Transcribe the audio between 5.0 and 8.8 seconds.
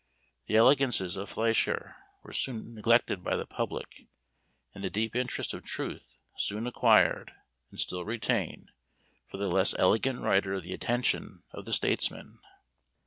interests of truth soon acquired, and still retain,